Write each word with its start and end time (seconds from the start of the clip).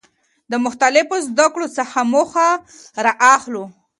د 0.51 0.53
مختلفو 0.65 1.15
زده 1.27 1.47
کړو 1.53 1.67
څخه 1.77 1.99
موخه 2.13 2.47
را 3.05 3.13
اخلو. 3.35 3.63